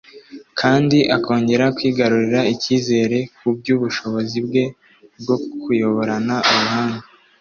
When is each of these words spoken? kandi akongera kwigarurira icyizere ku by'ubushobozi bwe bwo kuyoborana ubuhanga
kandi 0.59 0.97
akongera 1.17 1.65
kwigarurira 1.75 2.41
icyizere 2.53 3.17
ku 3.37 3.47
by'ubushobozi 3.57 4.37
bwe 4.47 4.63
bwo 5.21 5.35
kuyoborana 5.61 6.35
ubuhanga 6.51 7.03